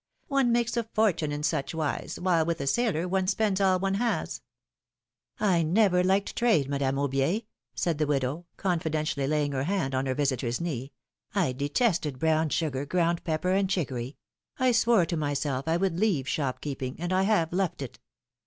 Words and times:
One 0.29 0.51
makes 0.51 0.75
a 0.77 0.83
fortune 0.83 1.31
in 1.31 1.43
such 1.43 1.75
wise, 1.75 2.19
while 2.19 2.43
with 2.43 2.59
a 2.59 2.65
sailor 2.65 3.07
one 3.07 3.27
spends 3.27 3.61
all 3.61 3.77
one 3.77 3.93
has!" 3.93 4.41
I 5.39 5.61
never 5.61 6.03
liked 6.03 6.35
trade, 6.35 6.67
Madame 6.67 6.95
Aubier," 6.95 7.43
said 7.75 7.99
the 7.99 8.07
widow, 8.07 8.47
confidentially 8.57 9.27
laying 9.27 9.51
her 9.51 9.65
hand 9.65 9.93
on 9.93 10.07
her 10.07 10.15
visitor's 10.15 10.59
knee. 10.59 10.91
I 11.35 11.51
detested 11.51 12.17
brown 12.17 12.49
sugar, 12.49 12.83
ground 12.83 13.23
pepper 13.23 13.51
and 13.51 13.69
chicory; 13.69 14.17
I 14.57 14.71
swore 14.71 15.05
to 15.05 15.15
myself 15.15 15.67
I 15.67 15.77
would 15.77 15.99
leave 15.99 16.27
shop 16.27 16.61
keeping, 16.61 16.99
and 16.99 17.13
I 17.13 17.21
have 17.21 17.53
left 17.53 17.83
it." 17.83 17.99